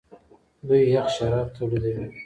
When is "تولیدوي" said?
1.55-2.05